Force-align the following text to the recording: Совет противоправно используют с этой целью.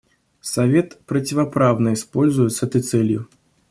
Совет 0.41 0.99
противоправно 1.05 1.93
используют 1.93 2.53
с 2.53 2.63
этой 2.63 2.81
целью. 2.81 3.29